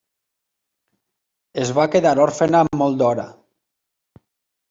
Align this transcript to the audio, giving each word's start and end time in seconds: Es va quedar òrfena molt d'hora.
Es 1.65 1.73
va 1.79 1.85
quedar 1.95 2.15
òrfena 2.25 2.63
molt 2.83 2.99
d'hora. 3.03 3.27